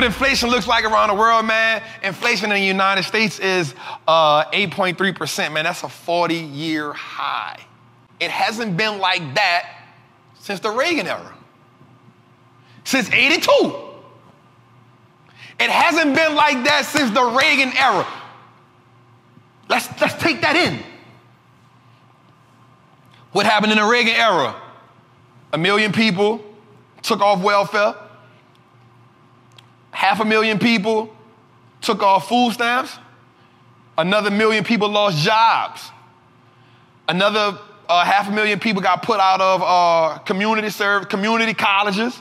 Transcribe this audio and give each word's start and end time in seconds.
What 0.00 0.06
inflation 0.06 0.48
looks 0.48 0.66
like 0.66 0.86
around 0.86 1.10
the 1.10 1.14
world, 1.14 1.44
man. 1.44 1.82
Inflation 2.02 2.46
in 2.46 2.56
the 2.56 2.66
United 2.66 3.02
States 3.02 3.38
is 3.38 3.74
uh, 4.08 4.46
8.3%, 4.46 5.52
man. 5.52 5.64
That's 5.64 5.82
a 5.82 5.88
40-year 5.88 6.94
high. 6.94 7.58
It 8.18 8.30
hasn't 8.30 8.78
been 8.78 8.98
like 8.98 9.34
that 9.34 9.68
since 10.38 10.58
the 10.60 10.70
Reagan 10.70 11.06
era. 11.06 11.34
Since 12.84 13.10
82. 13.10 13.42
It 15.60 15.68
hasn't 15.68 16.16
been 16.16 16.34
like 16.34 16.64
that 16.64 16.86
since 16.86 17.10
the 17.10 17.22
Reagan 17.22 17.76
era. 17.76 18.06
Let's, 19.68 19.86
let's 20.00 20.14
take 20.14 20.40
that 20.40 20.56
in. 20.56 20.82
What 23.32 23.44
happened 23.44 23.72
in 23.72 23.76
the 23.76 23.84
Reagan 23.84 24.14
era? 24.14 24.58
A 25.52 25.58
million 25.58 25.92
people 25.92 26.42
took 27.02 27.20
off 27.20 27.42
welfare. 27.42 27.94
Half 30.00 30.20
a 30.20 30.24
million 30.24 30.58
people 30.58 31.14
took 31.82 32.02
off 32.02 32.26
food 32.26 32.54
stamps. 32.54 32.98
Another 33.98 34.30
million 34.30 34.64
people 34.64 34.88
lost 34.88 35.18
jobs. 35.18 35.90
Another 37.06 37.58
uh, 37.86 38.02
half 38.02 38.26
a 38.26 38.32
million 38.32 38.58
people 38.58 38.80
got 38.80 39.02
put 39.02 39.20
out 39.20 39.42
of 39.42 39.62
uh, 39.62 40.18
community 40.20 40.70
community 41.04 41.52
colleges 41.52 42.18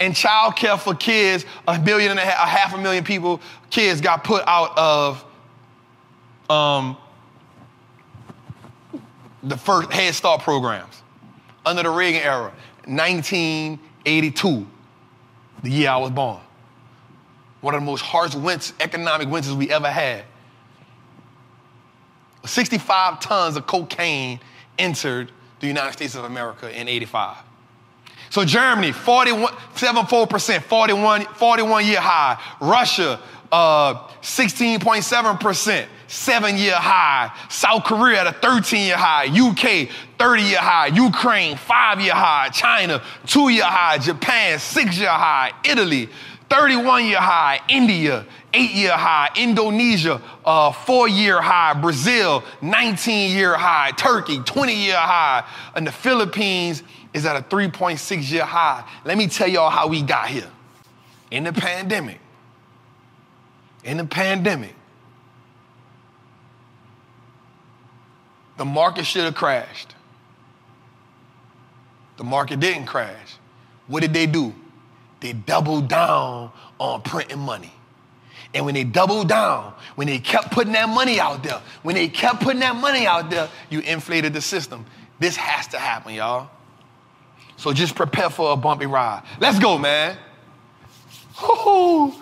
and 0.00 0.14
childcare 0.14 0.80
for 0.80 0.94
kids. 0.94 1.44
A 1.68 1.78
million 1.78 2.12
and 2.12 2.18
a 2.18 2.22
half, 2.22 2.46
a 2.46 2.50
half 2.50 2.74
a 2.74 2.78
million 2.78 3.04
people, 3.04 3.42
kids 3.68 4.00
got 4.00 4.24
put 4.24 4.42
out 4.46 4.72
of 4.78 5.22
um, 6.48 6.96
the 9.42 9.58
first 9.58 9.92
Head 9.92 10.14
Start 10.14 10.40
programs 10.40 11.02
under 11.66 11.82
the 11.82 11.90
Reagan 11.90 12.22
era, 12.22 12.54
1982, 12.86 14.66
the 15.62 15.70
year 15.70 15.90
I 15.90 15.98
was 15.98 16.10
born. 16.10 16.40
One 17.66 17.74
of 17.74 17.80
the 17.80 17.86
most 17.86 18.02
harsh 18.02 18.32
winters, 18.36 18.72
economic 18.78 19.28
winters 19.28 19.52
we 19.52 19.72
ever 19.72 19.90
had. 19.90 20.22
65 22.44 23.18
tons 23.18 23.56
of 23.56 23.66
cocaine 23.66 24.38
entered 24.78 25.32
the 25.58 25.66
United 25.66 25.94
States 25.94 26.14
of 26.14 26.22
America 26.22 26.70
in 26.70 26.86
85. 26.86 27.38
So 28.30 28.44
Germany, 28.44 28.92
41, 28.92 29.52
74%, 29.74 30.62
41, 30.62 31.24
41 31.24 31.86
year 31.86 32.00
high. 32.00 32.40
Russia, 32.60 33.18
uh, 33.50 33.94
16.7%, 34.22 35.86
seven 36.06 36.56
year 36.56 36.76
high. 36.76 37.36
South 37.48 37.82
Korea 37.82 38.20
at 38.20 38.26
a 38.28 38.32
13 38.32 38.86
year 38.86 38.96
high. 38.96 39.26
UK, 39.26 39.88
30 40.20 40.42
year 40.44 40.60
high. 40.60 40.86
Ukraine, 40.86 41.56
five 41.56 42.00
year 42.00 42.14
high. 42.14 42.48
China, 42.50 43.02
two 43.26 43.48
year 43.48 43.64
high. 43.64 43.98
Japan, 43.98 44.60
six 44.60 44.96
year 44.96 45.08
high. 45.08 45.50
Italy, 45.64 46.08
31 46.48 47.06
year 47.06 47.20
high. 47.20 47.60
India, 47.68 48.24
eight 48.54 48.72
year 48.72 48.92
high. 48.92 49.30
Indonesia, 49.36 50.20
uh, 50.44 50.72
four 50.72 51.08
year 51.08 51.40
high. 51.40 51.74
Brazil, 51.74 52.44
19 52.62 53.36
year 53.36 53.56
high. 53.56 53.90
Turkey, 53.92 54.40
20 54.40 54.74
year 54.74 54.96
high. 54.96 55.44
And 55.74 55.86
the 55.86 55.92
Philippines 55.92 56.82
is 57.12 57.24
at 57.26 57.36
a 57.36 57.42
3.6 57.42 58.30
year 58.30 58.44
high. 58.44 58.84
Let 59.04 59.18
me 59.18 59.26
tell 59.26 59.48
y'all 59.48 59.70
how 59.70 59.88
we 59.88 60.02
got 60.02 60.28
here. 60.28 60.50
In 61.30 61.44
the 61.44 61.52
pandemic, 61.52 62.20
in 63.82 63.96
the 63.96 64.04
pandemic, 64.04 64.74
the 68.56 68.64
market 68.64 69.04
should 69.04 69.24
have 69.24 69.34
crashed. 69.34 69.94
The 72.16 72.24
market 72.24 72.60
didn't 72.60 72.86
crash. 72.86 73.36
What 73.86 74.00
did 74.00 74.12
they 74.14 74.26
do? 74.26 74.54
They 75.26 75.32
doubled 75.32 75.88
down 75.88 76.52
on 76.78 77.02
printing 77.02 77.40
money. 77.40 77.72
And 78.54 78.64
when 78.64 78.74
they 78.74 78.84
doubled 78.84 79.28
down, 79.28 79.74
when 79.96 80.06
they 80.06 80.20
kept 80.20 80.52
putting 80.52 80.72
that 80.74 80.88
money 80.88 81.18
out 81.18 81.42
there, 81.42 81.60
when 81.82 81.96
they 81.96 82.06
kept 82.06 82.42
putting 82.42 82.60
that 82.60 82.76
money 82.76 83.08
out 83.08 83.28
there, 83.28 83.48
you 83.68 83.80
inflated 83.80 84.32
the 84.32 84.40
system. 84.40 84.86
This 85.18 85.34
has 85.34 85.66
to 85.68 85.78
happen, 85.80 86.14
y'all. 86.14 86.48
So 87.56 87.72
just 87.72 87.96
prepare 87.96 88.30
for 88.30 88.52
a 88.52 88.56
bumpy 88.56 88.86
ride. 88.86 89.24
Let's 89.40 89.58
go, 89.58 89.78
man. 89.78 90.16
Woo-hoo. 91.42 91.70
All 91.70 92.14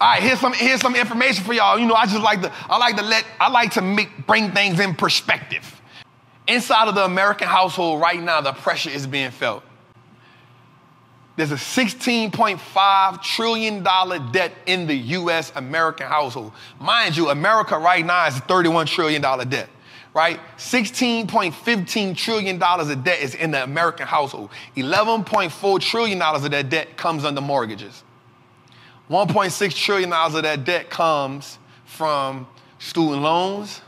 right, 0.00 0.22
here's 0.22 0.40
some 0.40 0.54
here's 0.54 0.80
some 0.80 0.96
information 0.96 1.44
for 1.44 1.52
y'all. 1.52 1.78
You 1.78 1.84
know, 1.84 1.92
I 1.92 2.06
just 2.06 2.22
like 2.22 2.40
to 2.40 2.50
I 2.70 2.78
like 2.78 2.96
to 2.96 3.02
let 3.02 3.26
I 3.38 3.50
like 3.50 3.72
to 3.72 3.82
make 3.82 4.26
bring 4.26 4.50
things 4.52 4.80
in 4.80 4.94
perspective. 4.94 5.78
Inside 6.48 6.88
of 6.88 6.94
the 6.94 7.04
American 7.04 7.48
household 7.48 8.00
right 8.00 8.22
now, 8.22 8.40
the 8.40 8.54
pressure 8.54 8.88
is 8.88 9.06
being 9.06 9.30
felt. 9.30 9.62
There's 11.36 11.52
a 11.52 11.56
$16.5 11.56 13.22
trillion 13.22 13.82
debt 13.82 14.52
in 14.64 14.86
the 14.86 14.94
US 14.94 15.52
American 15.54 16.06
household. 16.06 16.52
Mind 16.80 17.16
you, 17.16 17.28
America 17.28 17.78
right 17.78 18.04
now 18.04 18.26
is 18.26 18.38
a 18.38 18.40
$31 18.40 18.86
trillion 18.86 19.20
debt, 19.20 19.68
right? 20.14 20.40
$16.15 20.56 22.16
trillion 22.16 22.62
of 22.62 23.04
debt 23.04 23.20
is 23.20 23.34
in 23.34 23.50
the 23.50 23.62
American 23.62 24.06
household. 24.06 24.50
$11.4 24.76 25.80
trillion 25.80 26.22
of 26.22 26.50
that 26.50 26.70
debt 26.70 26.96
comes 26.96 27.24
under 27.24 27.42
mortgages. 27.42 28.02
$1.6 29.10 29.74
trillion 29.74 30.12
of 30.12 30.42
that 30.42 30.64
debt 30.64 30.88
comes 30.88 31.58
from 31.84 32.46
student 32.78 33.22
loans, 33.22 33.82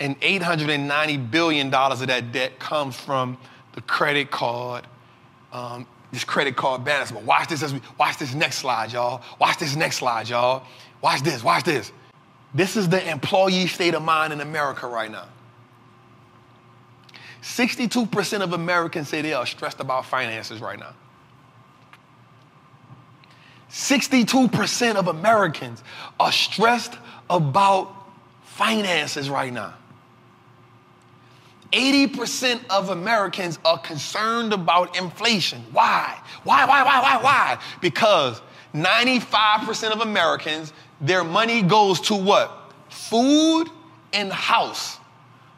and 0.00 0.18
$890 0.20 1.30
billion 1.30 1.74
of 1.74 2.06
that 2.06 2.32
debt 2.32 2.58
comes 2.58 2.96
from 2.96 3.36
the 3.74 3.80
credit 3.82 4.30
card, 4.30 4.86
um, 5.52 5.86
this 6.12 6.24
credit 6.24 6.56
card. 6.56 6.84
But 6.84 7.22
watch 7.24 7.48
this 7.48 7.62
as 7.62 7.72
we 7.72 7.80
watch 7.98 8.18
this 8.18 8.34
next 8.34 8.58
slide, 8.58 8.92
y'all. 8.92 9.22
Watch 9.38 9.58
this 9.58 9.76
next 9.76 9.96
slide, 9.96 10.28
y'all. 10.28 10.64
Watch 11.00 11.22
this, 11.22 11.44
watch 11.44 11.64
this. 11.64 11.92
This 12.54 12.76
is 12.76 12.88
the 12.88 13.08
employee 13.08 13.66
state 13.66 13.94
of 13.94 14.02
mind 14.02 14.32
in 14.32 14.40
America 14.40 14.86
right 14.86 15.10
now. 15.10 15.26
62% 17.42 18.40
of 18.40 18.52
Americans 18.52 19.08
say 19.08 19.22
they 19.22 19.32
are 19.32 19.46
stressed 19.46 19.80
about 19.80 20.06
finances 20.06 20.60
right 20.60 20.78
now. 20.78 20.94
62% 23.70 24.94
of 24.96 25.08
Americans 25.08 25.82
are 26.18 26.32
stressed 26.32 26.94
about 27.28 27.94
finances 28.42 29.28
right 29.28 29.52
now. 29.52 29.74
80% 31.72 32.60
of 32.70 32.90
Americans 32.90 33.58
are 33.64 33.78
concerned 33.78 34.52
about 34.52 34.96
inflation. 34.96 35.62
Why? 35.72 36.18
Why, 36.44 36.64
why, 36.64 36.82
why, 36.82 37.00
why, 37.00 37.22
why? 37.22 37.58
Because 37.80 38.40
95% 38.74 39.92
of 39.92 40.00
Americans, 40.00 40.72
their 41.00 41.24
money 41.24 41.62
goes 41.62 42.00
to 42.02 42.14
what? 42.14 42.72
Food 42.88 43.68
and 44.12 44.32
house. 44.32 44.98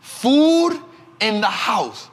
Food 0.00 0.80
and 1.20 1.42
the 1.42 1.48
house. 1.48 2.10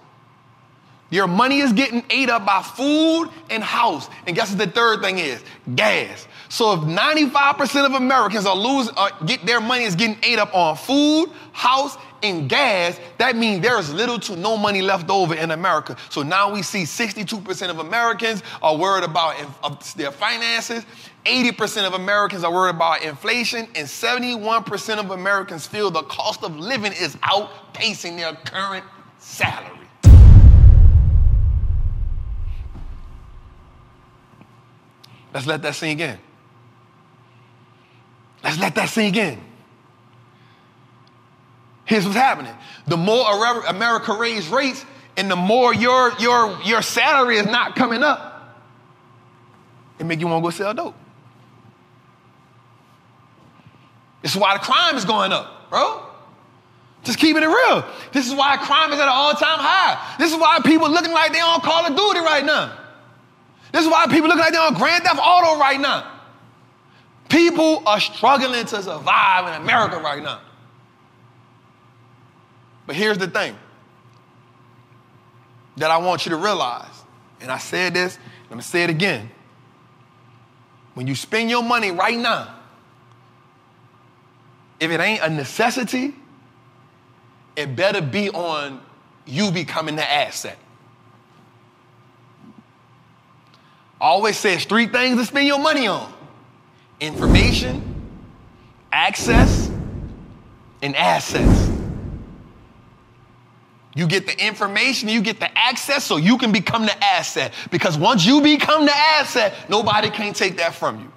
Your 1.09 1.27
money 1.27 1.59
is 1.59 1.71
getting 1.71 2.03
ate 2.09 2.29
up 2.29 2.45
by 2.45 2.61
food 2.61 3.29
and 3.49 3.63
house. 3.63 4.09
And 4.25 4.35
guess 4.35 4.49
what 4.49 4.59
the 4.59 4.67
third 4.67 5.01
thing 5.01 5.19
is? 5.19 5.41
Gas. 5.75 6.27
So 6.49 6.73
if 6.73 6.79
95% 6.81 7.85
of 7.85 7.93
Americans 7.93 8.45
are 8.45 8.55
losing, 8.55 8.93
uh, 8.97 9.09
get 9.25 9.45
their 9.45 9.61
money 9.61 9.85
is 9.85 9.95
getting 9.95 10.17
ate 10.23 10.39
up 10.39 10.53
on 10.53 10.75
food, 10.75 11.27
house, 11.53 11.97
and 12.23 12.49
gas, 12.49 12.99
that 13.17 13.35
means 13.35 13.61
there 13.61 13.77
is 13.79 13.93
little 13.93 14.19
to 14.19 14.35
no 14.35 14.57
money 14.57 14.81
left 14.81 15.09
over 15.09 15.35
in 15.35 15.51
America. 15.51 15.95
So 16.09 16.23
now 16.23 16.53
we 16.53 16.61
see 16.61 16.83
62% 16.83 17.69
of 17.69 17.79
Americans 17.79 18.43
are 18.61 18.77
worried 18.77 19.03
about 19.03 19.35
their 19.95 20.11
finances, 20.11 20.85
80% 21.25 21.87
of 21.87 21.93
Americans 21.93 22.43
are 22.43 22.53
worried 22.53 22.75
about 22.75 23.03
inflation, 23.03 23.67
and 23.75 23.87
71% 23.87 24.97
of 24.97 25.11
Americans 25.11 25.67
feel 25.67 25.91
the 25.91 26.03
cost 26.03 26.43
of 26.43 26.55
living 26.57 26.93
is 26.93 27.15
outpacing 27.17 28.17
their 28.17 28.33
current 28.33 28.85
salary. 29.19 29.73
Let's 35.33 35.45
let 35.45 35.61
that 35.61 35.75
sink 35.75 35.99
in. 35.99 36.17
Let's 38.43 38.57
let 38.59 38.75
that 38.75 38.89
sink 38.89 39.17
in. 39.17 39.39
Here's 41.87 42.03
what's 42.05 42.17
happening. 42.17 42.53
The 42.85 42.97
more 42.97 43.25
America 43.65 44.13
raise 44.13 44.49
rates 44.49 44.85
and 45.15 45.31
the 45.31 45.37
more 45.37 45.73
your, 45.73 46.11
your, 46.19 46.61
your 46.63 46.81
salary 46.81 47.37
is 47.37 47.45
not 47.45 47.75
coming 47.75 48.03
up, 48.03 48.55
it 49.97 50.05
make 50.05 50.19
you 50.19 50.27
want 50.27 50.43
to 50.43 50.47
go 50.47 50.49
sell 50.51 50.73
dope. 50.73 50.95
This 54.21 54.35
is 54.35 54.37
why 54.37 54.57
the 54.57 54.63
crime 54.63 54.97
is 54.97 55.05
going 55.05 55.31
up, 55.31 55.69
bro. 55.69 56.03
Just 57.05 57.19
keeping 57.19 57.41
it 57.41 57.47
real. 57.47 57.85
This 58.11 58.27
is 58.27 58.35
why 58.35 58.57
crime 58.57 58.91
is 58.91 58.99
at 58.99 59.03
an 59.03 59.13
all-time 59.13 59.59
high. 59.59 60.17
This 60.19 60.33
is 60.33 60.37
why 60.37 60.59
people 60.65 60.91
looking 60.91 61.13
like 61.13 61.31
they 61.31 61.39
on 61.39 61.61
Call 61.61 61.85
of 61.85 61.95
Duty 61.95 62.19
right 62.19 62.43
now. 62.43 62.77
This 63.71 63.83
is 63.83 63.87
why 63.89 64.07
people 64.07 64.27
looking 64.27 64.41
like 64.41 64.51
they 64.51 64.59
on 64.59 64.73
Grand 64.73 65.05
Theft 65.05 65.19
Auto 65.23 65.57
right 65.57 65.79
now. 65.79 66.11
People 67.29 67.83
are 67.87 68.01
struggling 68.01 68.65
to 68.65 68.83
survive 68.83 69.47
in 69.47 69.61
America 69.61 69.99
right 69.99 70.21
now. 70.21 70.41
But 72.87 72.95
here's 72.95 73.17
the 73.19 73.27
thing 73.27 73.55
that 75.75 75.91
I 75.91 75.97
want 75.97 76.25
you 76.25 76.31
to 76.31 76.37
realize, 76.37 77.03
and 77.39 77.51
I 77.51 77.59
said 77.59 77.93
this, 77.93 78.17
I'm 78.45 78.49
gonna 78.49 78.61
say 78.63 78.83
it 78.83 78.89
again. 78.89 79.29
when 80.95 81.05
you 81.05 81.13
spend 81.13 81.47
your 81.47 81.61
money 81.61 81.91
right 81.91 82.17
now, 82.17 82.55
if 84.79 84.89
it 84.89 84.99
ain't 84.99 85.21
a 85.21 85.29
necessity, 85.29 86.15
it 87.55 87.75
better 87.75 88.01
be 88.01 88.31
on 88.31 88.81
you 89.27 89.51
becoming 89.51 89.95
the 89.95 90.11
asset. 90.11 90.57
I 94.01 94.05
always 94.05 94.37
says 94.37 94.65
three 94.65 94.87
things 94.87 95.19
to 95.19 95.25
spend 95.25 95.45
your 95.45 95.59
money 95.59 95.87
on 95.87 96.11
information, 96.99 97.83
access, 98.91 99.69
and 100.81 100.95
assets. 100.95 101.76
You 103.97 104.05
get 104.05 104.27
the 104.27 104.45
information, 104.45 105.09
you 105.09 105.23
get 105.23 105.39
the 105.39 105.49
access 105.57 106.03
so 106.03 106.17
you 106.17 106.37
can 106.37 106.51
become 106.51 106.85
the 106.85 107.03
asset. 107.03 107.51
Because 107.71 107.97
once 107.97 108.23
you 108.23 108.41
become 108.41 108.85
the 108.85 108.95
asset, 108.95 109.55
nobody 109.69 110.11
can 110.11 110.33
take 110.33 110.57
that 110.57 110.75
from 110.75 110.99
you. 110.99 111.11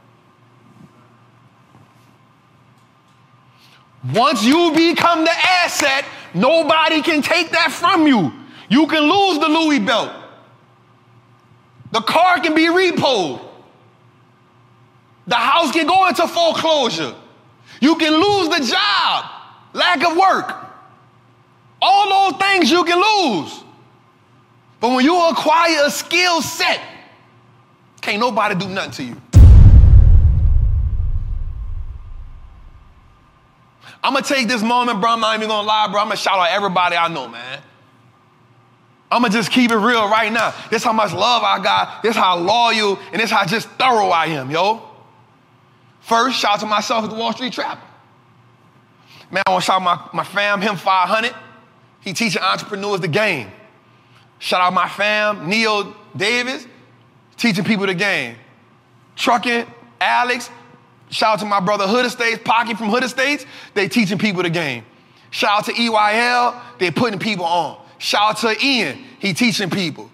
Once 4.14 4.42
you 4.42 4.72
become 4.74 5.24
the 5.24 5.30
asset, 5.30 6.06
nobody 6.32 7.02
can 7.02 7.20
take 7.20 7.50
that 7.50 7.70
from 7.70 8.06
you. 8.06 8.32
You 8.70 8.86
can 8.86 9.02
lose 9.02 9.38
the 9.38 9.48
Louis 9.48 9.80
belt. 9.80 10.12
The 11.92 12.00
car 12.00 12.40
can 12.40 12.54
be 12.54 12.68
repoed. 12.68 13.44
The 15.26 15.34
house 15.34 15.70
can 15.70 15.86
go 15.86 16.08
into 16.08 16.26
foreclosure. 16.26 17.14
You 17.82 17.96
can 17.96 18.14
lose 18.14 18.48
the 18.48 18.64
job, 18.64 19.30
lack 19.74 20.02
of 20.02 20.16
work. 20.16 20.69
All 21.82 22.30
those 22.30 22.40
things 22.40 22.70
you 22.70 22.84
can 22.84 22.98
lose. 22.98 23.64
But 24.80 24.90
when 24.90 25.04
you 25.04 25.28
acquire 25.28 25.84
a 25.84 25.90
skill 25.90 26.42
set, 26.42 26.80
can't 28.00 28.20
nobody 28.20 28.54
do 28.54 28.68
nothing 28.68 28.92
to 28.92 29.04
you. 29.04 29.16
I'm 34.02 34.14
gonna 34.14 34.24
take 34.24 34.48
this 34.48 34.62
moment, 34.62 35.00
bro. 35.00 35.10
I'm 35.10 35.20
not 35.20 35.36
even 35.36 35.48
gonna 35.48 35.66
lie, 35.66 35.88
bro. 35.90 36.00
I'm 36.00 36.06
gonna 36.06 36.16
shout 36.16 36.38
out 36.38 36.50
everybody 36.50 36.96
I 36.96 37.08
know, 37.08 37.28
man. 37.28 37.60
I'm 39.10 39.22
gonna 39.22 39.34
just 39.34 39.50
keep 39.50 39.70
it 39.70 39.76
real 39.76 40.08
right 40.08 40.32
now. 40.32 40.54
This 40.70 40.84
how 40.84 40.92
much 40.92 41.12
love 41.12 41.42
I 41.42 41.62
got. 41.62 42.02
This 42.02 42.16
how 42.16 42.38
loyal 42.38 42.98
and 43.12 43.20
this 43.20 43.30
how 43.30 43.44
just 43.44 43.68
thorough 43.70 44.08
I 44.08 44.26
am, 44.26 44.50
yo. 44.50 44.82
First, 46.00 46.38
shout 46.38 46.54
out 46.54 46.60
to 46.60 46.66
myself 46.66 47.04
at 47.04 47.10
the 47.10 47.16
Wall 47.16 47.32
Street 47.32 47.52
Trapper. 47.52 47.82
Man, 49.30 49.42
I 49.46 49.50
want 49.50 49.62
to 49.62 49.66
shout 49.66 49.82
out 49.82 50.12
my, 50.12 50.22
my 50.22 50.24
fam, 50.24 50.60
him 50.60 50.76
500. 50.76 51.34
He 52.00 52.12
teaching 52.12 52.42
entrepreneurs 52.42 53.00
the 53.00 53.08
game. 53.08 53.50
Shout 54.38 54.60
out 54.60 54.72
my 54.72 54.88
fam, 54.88 55.48
Neil 55.48 55.94
Davis, 56.16 56.66
teaching 57.36 57.64
people 57.64 57.86
the 57.86 57.94
game. 57.94 58.36
Trucking, 59.16 59.66
Alex. 60.00 60.50
Shout 61.10 61.34
out 61.34 61.38
to 61.40 61.44
my 61.44 61.60
brother 61.60 61.86
Hood 61.86 62.06
Estates, 62.06 62.40
Pocky 62.44 62.74
from 62.74 62.88
Hood 62.88 63.04
Estates. 63.04 63.44
They 63.74 63.88
teaching 63.88 64.16
people 64.16 64.42
the 64.42 64.50
game. 64.50 64.84
Shout 65.30 65.58
out 65.58 65.64
to 65.66 65.72
EYL, 65.72 66.60
they're 66.78 66.92
putting 66.92 67.18
people 67.18 67.44
on. 67.44 67.80
Shout 67.98 68.44
out 68.44 68.58
to 68.58 68.64
Ian, 68.64 68.98
he 69.18 69.34
teaching 69.34 69.70
people. 69.70 70.10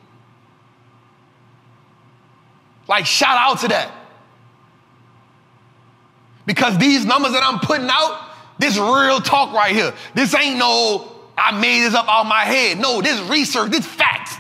Like 2.89 3.07
shout 3.07 3.37
out 3.39 3.61
to 3.61 3.69
that. 3.69 3.93
Because 6.47 6.79
these 6.79 7.05
numbers 7.05 7.33
that 7.33 7.43
I'm 7.45 7.59
putting 7.61 7.89
out, 7.91 8.31
this 8.59 8.77
real 8.77 9.21
talk 9.21 9.53
right 9.53 9.75
here. 9.75 9.93
This 10.15 10.35
ain't 10.35 10.59
no 10.59 11.16
I 11.37 11.59
made 11.59 11.83
this 11.83 11.95
up 11.95 12.09
out 12.09 12.27
my 12.27 12.45
head. 12.45 12.79
No, 12.79 13.03
this 13.03 13.21
is 13.21 13.29
research, 13.29 13.71
this 13.71 13.81
is 13.81 13.87
facts. 13.87 14.37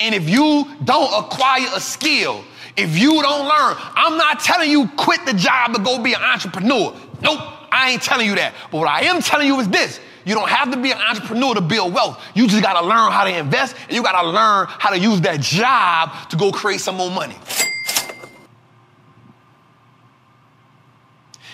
And 0.00 0.14
if 0.14 0.28
you 0.28 0.66
don't 0.84 1.24
acquire 1.24 1.68
a 1.74 1.80
skill, 1.80 2.44
if 2.76 2.98
you 2.98 3.22
don't 3.22 3.44
learn, 3.44 3.76
I'm 3.94 4.16
not 4.16 4.40
telling 4.40 4.70
you 4.70 4.88
quit 4.96 5.24
the 5.26 5.32
job 5.32 5.74
to 5.74 5.80
go 5.80 6.02
be 6.02 6.14
an 6.14 6.22
entrepreneur. 6.22 6.94
Nope, 7.20 7.40
I 7.70 7.90
ain't 7.92 8.02
telling 8.02 8.26
you 8.26 8.34
that. 8.34 8.54
But 8.70 8.78
what 8.78 8.88
I 8.88 9.02
am 9.02 9.20
telling 9.22 9.46
you 9.46 9.60
is 9.60 9.68
this 9.68 10.00
you 10.24 10.34
don't 10.34 10.48
have 10.48 10.70
to 10.72 10.80
be 10.80 10.92
an 10.92 10.98
entrepreneur 10.98 11.54
to 11.54 11.60
build 11.60 11.94
wealth. 11.94 12.22
You 12.34 12.46
just 12.46 12.62
gotta 12.62 12.86
learn 12.86 13.10
how 13.12 13.24
to 13.24 13.36
invest 13.36 13.76
and 13.88 13.92
you 13.92 14.02
gotta 14.02 14.28
learn 14.28 14.66
how 14.68 14.90
to 14.90 14.98
use 14.98 15.20
that 15.22 15.40
job 15.40 16.28
to 16.30 16.36
go 16.36 16.52
create 16.52 16.80
some 16.80 16.96
more 16.96 17.10
money. 17.10 17.36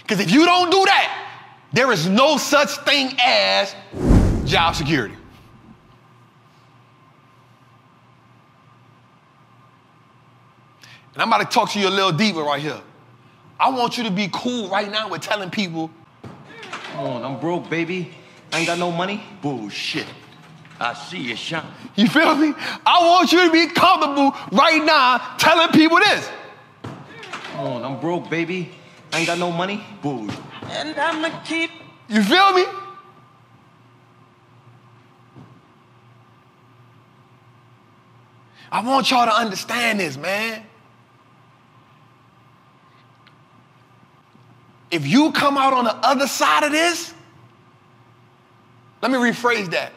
Because 0.02 0.20
if 0.20 0.30
you 0.30 0.44
don't 0.44 0.70
do 0.70 0.84
that, 0.84 1.24
there 1.72 1.92
is 1.92 2.08
no 2.08 2.36
such 2.38 2.70
thing 2.78 3.14
as 3.18 3.74
job 4.44 4.74
security. 4.74 5.14
And 11.14 11.22
I'm 11.22 11.28
about 11.28 11.38
to 11.50 11.52
talk 11.52 11.70
to 11.72 11.80
you 11.80 11.88
a 11.88 11.90
little 11.90 12.12
deeper 12.12 12.42
right 12.42 12.62
here. 12.62 12.80
I 13.58 13.70
want 13.70 13.98
you 13.98 14.04
to 14.04 14.10
be 14.10 14.28
cool 14.32 14.68
right 14.68 14.90
now 14.90 15.08
with 15.08 15.20
telling 15.20 15.50
people. 15.50 15.90
Come 16.92 17.06
on, 17.06 17.24
I'm 17.24 17.40
broke, 17.40 17.68
baby. 17.68 18.12
I 18.52 18.58
ain't 18.58 18.66
got 18.68 18.78
no 18.78 18.92
money. 18.92 19.22
Bullshit. 19.42 20.06
I 20.80 20.94
see 20.94 21.18
you 21.18 21.34
shine. 21.34 21.66
You 21.96 22.06
feel 22.06 22.36
me? 22.36 22.54
I 22.86 23.04
want 23.04 23.32
you 23.32 23.44
to 23.46 23.52
be 23.52 23.66
comfortable 23.66 24.32
right 24.52 24.82
now 24.84 25.18
telling 25.38 25.72
people 25.72 25.98
this. 25.98 26.30
Come 26.82 27.66
on, 27.66 27.84
I'm 27.84 28.00
broke, 28.00 28.30
baby. 28.30 28.70
I 29.12 29.18
ain't 29.18 29.26
got 29.26 29.38
no 29.38 29.50
money. 29.50 29.82
Bullshit. 30.02 30.38
And 30.70 30.98
I'ma 30.98 31.42
keep. 31.44 31.70
You 32.08 32.22
feel 32.22 32.52
me? 32.52 32.64
I 38.70 38.82
want 38.86 39.10
y'all 39.10 39.24
to 39.26 39.34
understand 39.34 40.00
this, 40.00 40.16
man. 40.16 40.62
If 44.90 45.06
you 45.06 45.32
come 45.32 45.56
out 45.56 45.72
on 45.72 45.84
the 45.84 45.94
other 45.94 46.26
side 46.26 46.64
of 46.64 46.72
this, 46.72 47.12
let 49.02 49.10
me 49.10 49.18
rephrase 49.18 49.70
that. 49.70 49.92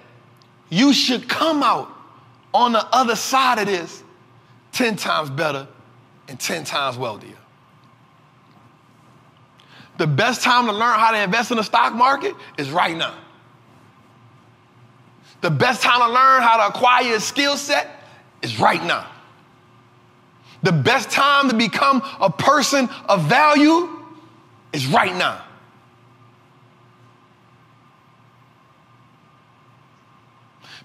You 0.70 0.94
should 0.94 1.28
come 1.28 1.64
out 1.64 1.90
on 2.54 2.72
the 2.72 2.86
other 2.94 3.16
side 3.16 3.60
of 3.60 3.68
this 3.68 4.04
10 4.74 4.96
times 4.96 5.30
better 5.30 5.68
and 6.28 6.40
10 6.40 6.64
times 6.64 6.98
wealthier. 6.98 7.38
The 10.02 10.08
best 10.08 10.42
time 10.42 10.66
to 10.66 10.72
learn 10.72 10.98
how 10.98 11.12
to 11.12 11.22
invest 11.22 11.52
in 11.52 11.58
the 11.58 11.64
stock 11.64 11.94
market 11.94 12.34
is 12.58 12.72
right 12.72 12.98
now. 12.98 13.14
The 15.42 15.52
best 15.52 15.84
time 15.84 16.00
to 16.00 16.08
learn 16.08 16.42
how 16.42 16.58
to 16.58 16.76
acquire 16.76 17.18
a 17.18 17.20
skill 17.20 17.56
set 17.56 17.88
is 18.42 18.60
right 18.60 18.84
now. 18.84 19.06
The 20.64 20.72
best 20.72 21.12
time 21.12 21.50
to 21.50 21.56
become 21.56 22.02
a 22.20 22.32
person 22.32 22.90
of 23.08 23.26
value 23.26 23.90
is 24.74 24.88
right 24.88 25.16
now. 25.16 25.46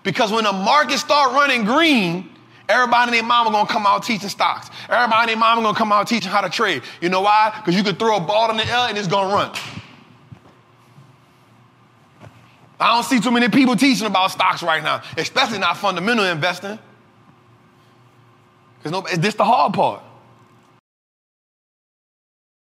Because 0.02 0.30
when 0.30 0.44
the 0.44 0.52
market 0.52 0.99
start 0.99 1.32
running 1.32 1.64
green, 1.64 2.36
everybody 2.68 3.08
and 3.08 3.14
their 3.14 3.23
mama 3.23 3.50
gonna 3.50 3.68
come 3.68 3.87
out 3.87 4.02
teaching 4.02 4.28
stocks. 4.28 4.70
Everybody 4.88 5.20
and 5.20 5.28
their 5.30 5.37
mama 5.37 5.62
gonna 5.62 5.76
come 5.76 5.92
out 5.92 6.08
teaching 6.08 6.30
how 6.30 6.40
to 6.40 6.50
trade. 6.50 6.82
You 7.00 7.08
know 7.08 7.23
why? 7.23 7.52
Because 7.56 7.76
you 7.76 7.82
can 7.82 7.96
throw 7.96 8.16
a 8.16 8.20
ball 8.20 8.50
in 8.50 8.56
the 8.56 8.66
air 8.66 8.88
and 8.88 8.99
it's 8.99 9.08
gonna 9.08 9.35
run. 9.35 9.52
I 12.78 12.94
don't 12.94 13.04
see 13.04 13.20
too 13.20 13.30
many 13.30 13.49
people 13.49 13.75
teaching 13.75 14.06
about 14.06 14.30
stocks 14.30 14.62
right 14.62 14.82
now, 14.82 15.02
especially 15.16 15.58
not 15.58 15.76
fundamental 15.78 16.25
investing. 16.25 16.78
Because 18.78 18.92
no, 18.92 19.06
is 19.06 19.18
this 19.18 19.35
the 19.35 19.44
hard 19.44 19.73
part. 19.73 20.02